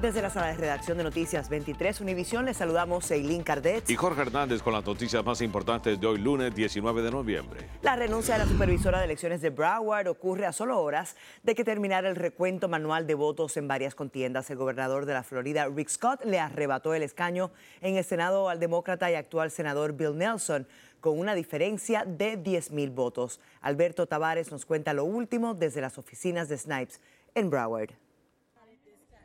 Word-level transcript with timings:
Desde 0.00 0.22
la 0.22 0.30
sala 0.30 0.46
de 0.46 0.54
redacción 0.54 0.96
de 0.96 1.02
Noticias 1.02 1.48
23 1.48 2.00
Univisión 2.00 2.44
les 2.44 2.58
saludamos 2.58 3.10
Eileen 3.10 3.42
Cardet. 3.42 3.90
Y 3.90 3.96
Jorge 3.96 4.22
Hernández 4.22 4.62
con 4.62 4.72
las 4.72 4.86
noticias 4.86 5.24
más 5.24 5.40
importantes 5.40 6.00
de 6.00 6.06
hoy 6.06 6.18
lunes 6.18 6.54
19 6.54 7.02
de 7.02 7.10
noviembre. 7.10 7.68
La 7.82 7.96
renuncia 7.96 8.34
de 8.34 8.44
la 8.44 8.48
supervisora 8.48 9.00
de 9.00 9.06
elecciones 9.06 9.40
de 9.40 9.50
Broward 9.50 10.06
ocurre 10.06 10.46
a 10.46 10.52
solo 10.52 10.80
horas 10.80 11.16
de 11.42 11.56
que 11.56 11.64
terminara 11.64 12.08
el 12.08 12.14
recuento 12.14 12.68
manual 12.68 13.08
de 13.08 13.14
votos 13.14 13.56
en 13.56 13.66
varias 13.66 13.96
contiendas. 13.96 14.48
El 14.50 14.58
gobernador 14.58 15.04
de 15.04 15.14
la 15.14 15.24
Florida, 15.24 15.66
Rick 15.66 15.88
Scott, 15.88 16.24
le 16.24 16.38
arrebató 16.38 16.94
el 16.94 17.02
escaño 17.02 17.50
en 17.80 17.96
el 17.96 18.04
Senado 18.04 18.48
al 18.48 18.60
demócrata 18.60 19.10
y 19.10 19.16
actual 19.16 19.50
senador 19.50 19.94
Bill 19.94 20.16
Nelson 20.16 20.68
con 21.00 21.18
una 21.18 21.34
diferencia 21.34 22.04
de 22.04 22.36
10 22.36 22.70
mil 22.70 22.90
votos. 22.90 23.40
Alberto 23.62 24.06
Tavares 24.06 24.52
nos 24.52 24.64
cuenta 24.64 24.92
lo 24.92 25.02
último 25.04 25.54
desde 25.54 25.80
las 25.80 25.98
oficinas 25.98 26.48
de 26.48 26.56
Snipes 26.56 27.00
en 27.34 27.50
Broward. 27.50 27.90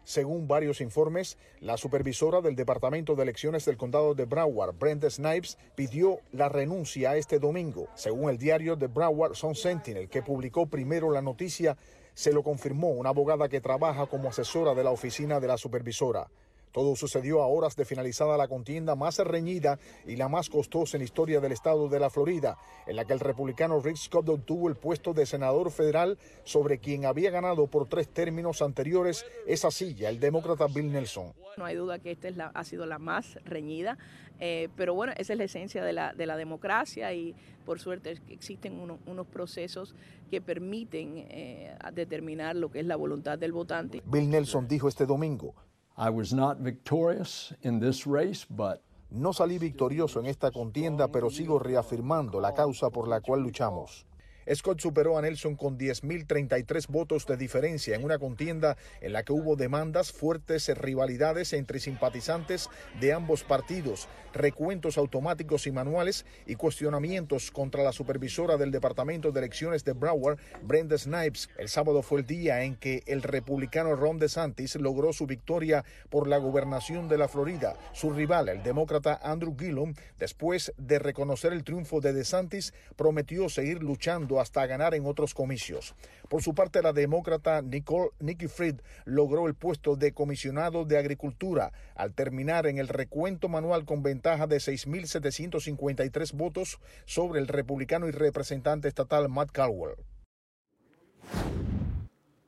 Según 0.04 0.48
varios 0.48 0.82
informes, 0.82 1.38
la 1.62 1.78
supervisora 1.78 2.42
del 2.42 2.56
Departamento 2.56 3.16
de 3.16 3.24
Elecciones 3.24 3.64
del 3.66 3.78
Condado 3.78 4.14
de 4.14 4.26
Broward, 4.26 4.78
Brenda 4.78 5.10
Snipes, 5.10 5.58
pidió 5.76 6.20
la 6.32 6.50
renuncia 6.50 7.16
este 7.16 7.40
domingo. 7.40 7.88
Según 7.96 8.30
el 8.30 8.38
diario 8.38 8.76
de 8.76 8.88
Broward 8.88 9.36
Sun 9.36 9.56
Sentinel, 9.56 10.10
que 10.10 10.22
publicó 10.22 10.66
primero 10.66 11.10
la 11.10 11.22
noticia, 11.22 11.78
se 12.14 12.34
lo 12.34 12.44
confirmó 12.44 12.90
una 12.90 13.10
abogada 13.10 13.48
que 13.48 13.62
trabaja 13.62 14.06
como 14.08 14.30
asesora 14.30 14.74
de 14.76 14.84
la 14.84 14.92
oficina 14.92 15.40
de 15.40 15.48
la 15.48 15.58
supervisora. 15.58 16.28
Todo 16.74 16.96
sucedió 16.96 17.44
a 17.44 17.48
horas 17.48 17.76
de 17.76 17.86
finalizada 17.86 18.36
la 18.36 18.48
contienda 18.48 18.96
más 18.96 19.20
reñida 19.20 19.78
y 20.08 20.16
la 20.16 20.28
más 20.28 20.50
costosa 20.50 20.98
en 20.98 21.02
la 21.02 21.06
historia 21.06 21.40
del 21.40 21.52
estado 21.52 21.88
de 21.88 22.00
la 22.00 22.10
Florida, 22.10 22.58
en 22.88 22.96
la 22.96 23.06
que 23.06 23.14
el 23.14 23.20
republicano 23.20 23.80
Rick 23.80 23.98
Scott 23.98 24.28
obtuvo 24.28 24.70
el 24.70 24.76
puesto 24.76 25.14
de 25.14 25.28
senador 25.28 25.72
federal 25.72 26.18
sobre 26.44 26.80
quien 26.80 27.06
había 27.06 27.30
ganado 27.30 27.68
por 27.68 27.88
tres 27.88 28.10
términos 28.10 28.64
anteriores 28.64 29.24
esa 29.46 29.70
silla, 29.70 30.10
el 30.10 30.20
demócrata 30.20 30.66
Bill 30.66 30.92
Nelson. 30.92 31.34
No 31.58 31.66
hay 31.66 31.76
duda 31.76 32.00
que 32.00 32.10
esta 32.10 32.28
es 32.28 32.36
la, 32.36 32.48
ha 32.48 32.64
sido 32.64 32.88
la 32.88 32.98
más 32.98 33.38
reñida, 33.46 34.00
eh, 34.40 34.70
pero 34.76 34.96
bueno, 34.96 35.14
esa 35.16 35.34
es 35.34 35.38
la 35.38 35.46
esencia 35.46 35.84
de 35.84 35.94
la, 35.94 36.14
de 36.14 36.26
la 36.26 36.38
democracia 36.38 37.14
y 37.14 37.36
por 37.66 37.80
suerte 37.80 38.20
existen 38.30 38.80
uno, 38.80 38.98
unos 39.06 39.28
procesos 39.28 39.94
que 40.32 40.42
permiten 40.42 41.28
eh, 41.30 41.78
determinar 41.94 42.56
lo 42.56 42.72
que 42.72 42.80
es 42.80 42.88
la 42.88 42.96
voluntad 42.96 43.38
del 43.38 43.52
votante. 43.52 44.02
Bill 44.06 44.32
Nelson 44.32 44.68
dijo 44.68 44.88
este 44.88 45.06
domingo, 45.06 45.54
I 45.96 46.10
was 46.10 46.34
not 46.34 46.58
victorious 46.58 47.54
in 47.62 47.80
this 47.80 48.08
race, 48.08 48.46
but 48.50 48.82
no 49.12 49.32
salí 49.32 49.60
victorioso 49.60 50.20
en 50.20 50.26
esta 50.26 50.50
contienda, 50.50 51.10
pero 51.10 51.30
sigo 51.30 51.60
reafirmando 51.60 52.42
la 52.42 52.54
causa 52.54 52.90
por 52.90 53.08
la 53.08 53.22
cual 53.22 53.42
luchamos. 53.42 54.08
Scott 54.54 54.80
superó 54.80 55.18
a 55.18 55.22
Nelson 55.22 55.56
con 55.56 55.78
10.033 55.78 56.88
votos 56.88 57.26
de 57.26 57.38
diferencia 57.38 57.96
en 57.96 58.04
una 58.04 58.20
contienda 58.20 58.78
en 59.02 59.14
la 59.14 59.24
que 59.24 59.34
hubo 59.34 59.56
demandas, 59.56 60.12
fuertes 60.12 60.68
rivalidades 60.78 61.54
entre 61.54 61.80
simpatizantes 61.80 62.70
de 63.00 63.14
ambos 63.14 63.44
partidos, 63.44 64.08
recuentos 64.34 64.98
automáticos 64.98 65.68
y 65.68 65.72
manuales 65.72 66.26
y 66.46 66.56
cuestionamientos 66.56 67.52
contra 67.52 67.84
la 67.84 67.92
supervisora 67.92 68.58
del 68.58 68.72
Departamento 68.72 69.32
de 69.32 69.40
Elecciones 69.40 69.84
de 69.84 69.94
Broward, 69.94 70.40
Brenda 70.62 70.98
Snipes. 70.98 71.50
El 71.58 71.70
sábado 71.70 72.02
fue 72.02 72.22
el 72.22 72.26
día 72.26 72.64
en 72.64 72.76
que 72.76 73.04
el 73.06 73.22
republicano 73.22 73.96
Ron 73.96 74.20
DeSantis 74.20 74.76
logró 74.76 75.14
su 75.14 75.28
victoria 75.28 75.86
por 76.10 76.28
la 76.28 76.38
gobernación 76.38 77.08
de 77.08 77.18
la 77.18 77.28
Florida. 77.28 77.78
Su 77.94 78.12
rival, 78.12 78.50
el 78.50 78.64
demócrata 78.64 79.20
Andrew 79.24 79.56
Gillum, 79.58 79.94
después 80.18 80.74
de 80.78 81.00
reconocer 81.00 81.54
el 81.54 81.64
triunfo 81.64 82.02
de 82.02 82.14
DeSantis, 82.14 82.74
prometió 82.96 83.50
seguir 83.50 83.84
luchando 83.84 84.33
hasta 84.40 84.66
ganar 84.66 84.94
en 84.96 85.06
otros 85.06 85.34
comicios. 85.34 85.96
Por 86.30 86.42
su 86.42 86.54
parte, 86.54 86.82
la 86.82 86.94
demócrata 86.94 87.62
Nicole 87.62 88.12
Nikki 88.20 88.48
Fried 88.48 88.82
logró 89.06 89.48
el 89.48 89.56
puesto 89.56 89.96
de 89.96 90.14
comisionado 90.14 90.86
de 90.86 90.98
Agricultura 90.98 91.72
al 91.96 92.14
terminar 92.14 92.68
en 92.68 92.78
el 92.78 92.88
recuento 92.88 93.50
manual 93.50 93.86
con 93.86 94.04
ventaja 94.04 94.48
de 94.48 94.58
6.753 94.58 96.34
votos 96.34 96.80
sobre 97.06 97.40
el 97.40 97.48
republicano 97.48 98.08
y 98.08 98.12
representante 98.12 98.88
estatal 98.88 99.30
Matt 99.30 99.52
Caldwell. 99.52 99.96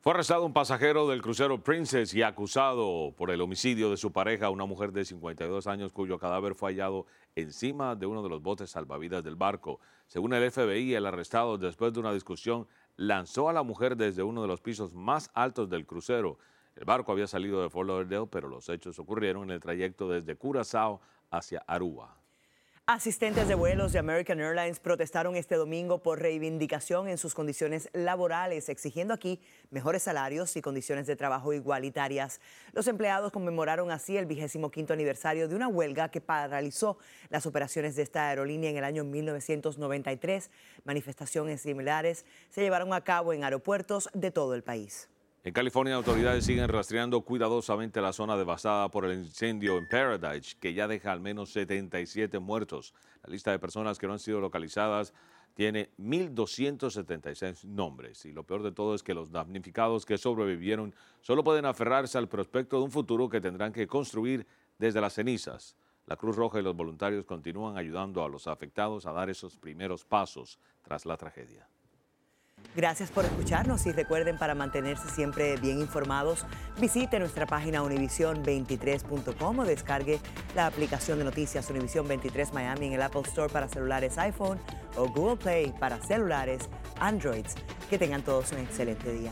Fue 0.05 0.13
arrestado 0.13 0.45
un 0.45 0.53
pasajero 0.53 1.07
del 1.07 1.23
crucero 1.23 1.63
Princess 1.63 2.13
y 2.13 2.21
acusado 2.21 3.11
por 3.17 3.31
el 3.31 3.41
homicidio 3.41 3.89
de 3.89 3.97
su 3.97 4.11
pareja, 4.11 4.51
una 4.51 4.65
mujer 4.67 4.91
de 4.91 5.03
52 5.03 5.65
años 5.65 5.91
cuyo 5.91 6.19
cadáver 6.19 6.53
fue 6.53 6.69
hallado 6.69 7.07
encima 7.33 7.95
de 7.95 8.05
uno 8.05 8.21
de 8.21 8.29
los 8.29 8.43
botes 8.43 8.69
salvavidas 8.69 9.23
del 9.23 9.35
barco. 9.35 9.79
Según 10.05 10.35
el 10.35 10.51
FBI, 10.51 10.93
el 10.93 11.07
arrestado, 11.07 11.57
después 11.57 11.91
de 11.91 12.01
una 12.01 12.13
discusión, 12.13 12.67
lanzó 12.97 13.49
a 13.49 13.53
la 13.53 13.63
mujer 13.63 13.97
desde 13.97 14.21
uno 14.21 14.43
de 14.43 14.47
los 14.47 14.61
pisos 14.61 14.93
más 14.93 15.31
altos 15.33 15.71
del 15.71 15.87
crucero. 15.87 16.37
El 16.75 16.85
barco 16.85 17.11
había 17.11 17.25
salido 17.25 17.63
de 17.63 17.71
Fort 17.71 17.87
Lauderdale, 17.87 18.27
pero 18.27 18.47
los 18.47 18.69
hechos 18.69 18.99
ocurrieron 18.99 19.45
en 19.45 19.55
el 19.55 19.59
trayecto 19.59 20.07
desde 20.07 20.35
Curazao 20.35 21.01
hacia 21.31 21.63
Aruba. 21.65 22.15
Asistentes 22.87 23.47
de 23.47 23.55
vuelos 23.55 23.93
de 23.93 23.97
American 23.97 24.39
Airlines 24.39 24.79
protestaron 24.79 25.35
este 25.35 25.55
domingo 25.55 26.03
por 26.03 26.21
reivindicación 26.21 27.07
en 27.07 27.17
sus 27.17 27.33
condiciones 27.33 27.89
laborales, 27.93 28.69
exigiendo 28.69 29.11
aquí 29.11 29.41
mejores 29.71 30.03
salarios 30.03 30.55
y 30.55 30.61
condiciones 30.61 31.07
de 31.07 31.15
trabajo 31.15 31.51
igualitarias. 31.51 32.39
Los 32.73 32.87
empleados 32.87 33.31
conmemoraron 33.31 33.89
así 33.89 34.17
el 34.17 34.27
vigésimo 34.27 34.69
quinto 34.69 34.93
aniversario 34.93 35.47
de 35.47 35.55
una 35.55 35.67
huelga 35.67 36.09
que 36.09 36.21
paralizó 36.21 36.99
las 37.31 37.47
operaciones 37.47 37.95
de 37.95 38.03
esta 38.03 38.29
aerolínea 38.29 38.69
en 38.69 38.77
el 38.77 38.83
año 38.83 39.03
1993. 39.03 40.51
Manifestaciones 40.83 41.61
similares 41.61 42.23
se 42.51 42.61
llevaron 42.61 42.93
a 42.93 43.03
cabo 43.03 43.33
en 43.33 43.43
aeropuertos 43.43 44.09
de 44.13 44.29
todo 44.29 44.53
el 44.53 44.61
país. 44.61 45.09
En 45.45 45.53
California, 45.53 45.93
autoridades 45.93 46.43
siguen 46.43 46.67
rastreando 46.67 47.21
cuidadosamente 47.21 48.01
la 48.01 48.13
zona 48.13 48.35
devastada 48.35 48.89
por 48.89 49.05
el 49.05 49.19
incendio 49.19 49.77
en 49.77 49.87
Paradise, 49.87 50.57
que 50.59 50.73
ya 50.73 50.87
deja 50.87 51.11
al 51.11 51.21
menos 51.21 51.51
77 51.51 52.39
muertos. 52.39 52.95
La 53.21 53.31
lista 53.31 53.51
de 53.51 53.59
personas 53.59 53.99
que 53.99 54.07
no 54.07 54.13
han 54.13 54.19
sido 54.19 54.41
localizadas 54.41 55.13
tiene 55.53 55.91
1.276 55.99 57.63
nombres. 57.63 58.25
Y 58.25 58.31
lo 58.31 58.41
peor 58.41 58.63
de 58.63 58.71
todo 58.71 58.95
es 58.95 59.03
que 59.03 59.13
los 59.13 59.31
damnificados 59.31 60.03
que 60.03 60.17
sobrevivieron 60.17 60.95
solo 61.21 61.43
pueden 61.43 61.67
aferrarse 61.67 62.17
al 62.17 62.27
prospecto 62.27 62.79
de 62.79 62.85
un 62.85 62.91
futuro 62.91 63.29
que 63.29 63.39
tendrán 63.39 63.71
que 63.71 63.85
construir 63.85 64.47
desde 64.79 64.99
las 64.99 65.13
cenizas. 65.13 65.75
La 66.07 66.15
Cruz 66.15 66.37
Roja 66.37 66.59
y 66.59 66.63
los 66.63 66.75
voluntarios 66.75 67.23
continúan 67.23 67.77
ayudando 67.77 68.23
a 68.23 68.29
los 68.29 68.47
afectados 68.47 69.05
a 69.05 69.11
dar 69.11 69.29
esos 69.29 69.55
primeros 69.57 70.05
pasos 70.05 70.57
tras 70.81 71.05
la 71.05 71.17
tragedia. 71.17 71.69
Gracias 72.75 73.09
por 73.09 73.25
escucharnos 73.25 73.85
y 73.85 73.91
recuerden 73.91 74.37
para 74.37 74.55
mantenerse 74.55 75.09
siempre 75.09 75.55
bien 75.57 75.79
informados, 75.79 76.45
visite 76.79 77.19
nuestra 77.19 77.45
página 77.45 77.81
univision23.com 77.83 79.59
o 79.59 79.65
descargue 79.65 80.19
la 80.55 80.67
aplicación 80.67 81.17
de 81.19 81.25
noticias 81.25 81.69
Univision 81.69 82.07
23 82.07 82.53
Miami 82.53 82.87
en 82.87 82.93
el 82.93 83.01
Apple 83.01 83.23
Store 83.25 83.51
para 83.51 83.67
celulares 83.67 84.17
iPhone 84.17 84.59
o 84.97 85.07
Google 85.07 85.37
Play 85.37 85.73
para 85.79 86.01
celulares 86.01 86.69
Androids. 86.99 87.55
Que 87.89 87.97
tengan 87.97 88.23
todos 88.23 88.51
un 88.51 88.59
excelente 88.59 89.11
día. 89.11 89.31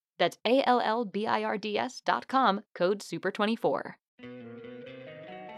That's 0.21 0.37
A-L-L-B-I-R-D-S 0.43 2.03
dot 2.05 2.27
com, 2.29 2.61
code 2.77 2.99
SUPER24. 2.99 3.95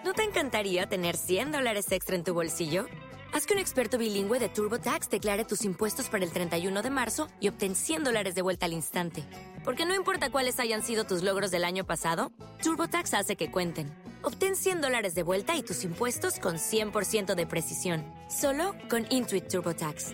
¿No 0.05 0.13
te 0.13 0.23
encantaría 0.23 0.85
tener 0.85 1.17
100 1.17 1.51
dólares 1.51 1.91
extra 1.91 2.15
en 2.15 2.23
tu 2.23 2.33
bolsillo? 2.33 2.85
Haz 3.33 3.45
que 3.45 3.53
un 3.53 3.59
experto 3.59 3.97
bilingüe 3.97 4.39
de 4.39 4.47
TurboTax 4.47 5.09
declare 5.09 5.43
tus 5.43 5.65
impuestos 5.65 6.07
para 6.07 6.23
el 6.23 6.31
31 6.31 6.81
de 6.81 6.89
marzo 6.89 7.27
y 7.41 7.49
obtén 7.49 7.75
100 7.75 8.05
dólares 8.05 8.35
de 8.35 8.41
vuelta 8.41 8.65
al 8.65 8.73
instante. 8.73 9.25
Porque 9.65 9.85
no 9.85 9.95
importa 9.95 10.29
cuáles 10.29 10.61
hayan 10.61 10.81
sido 10.81 11.03
tus 11.03 11.23
logros 11.23 11.51
del 11.51 11.65
año 11.65 11.85
pasado, 11.85 12.31
TurboTax 12.61 13.13
hace 13.15 13.35
que 13.35 13.51
cuenten. 13.51 13.93
Obtén 14.21 14.55
100 14.55 14.79
dólares 14.79 15.13
de 15.13 15.23
vuelta 15.23 15.57
y 15.57 15.63
tus 15.63 15.83
impuestos 15.83 16.39
con 16.39 16.55
100% 16.55 17.35
de 17.35 17.45
precisión. 17.45 18.05
Solo 18.29 18.75
con 18.89 19.05
Intuit 19.09 19.49
TurboTax. 19.49 20.13